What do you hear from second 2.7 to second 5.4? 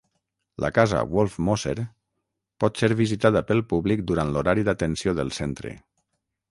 ser visitada pel públic durant l'horari d'atenció del